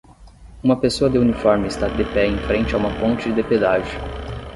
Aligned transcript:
Uma 0.63 0.79
pessoa 0.79 1.11
de 1.11 1.19
uniforme 1.19 1.67
está 1.67 1.87
de 1.87 2.03
pé 2.05 2.25
em 2.25 2.35
frente 2.47 2.73
a 2.73 2.77
uma 2.79 2.89
ponte 2.99 3.31
de 3.31 3.43
pedágio 3.43 3.99